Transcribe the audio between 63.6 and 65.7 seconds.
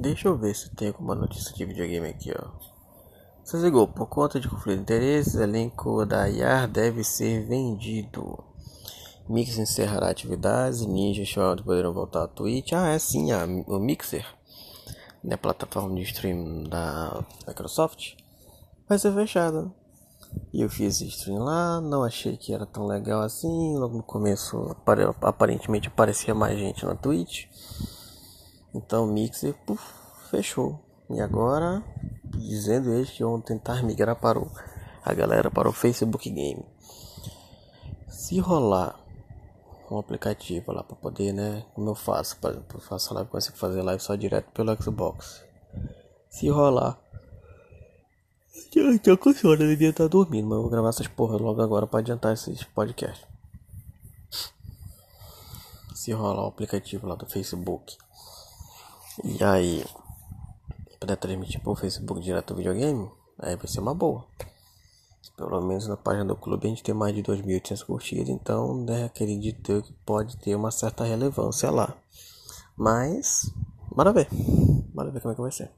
ser uma boa. Pelo